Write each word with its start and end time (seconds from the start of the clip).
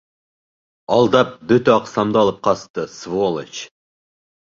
Алдап, 0.95 1.35
бөтә 1.53 1.75
аҡсамды 1.83 2.23
алып 2.25 2.43
ҡасты, 2.51 2.91
сволочь! 2.99 3.65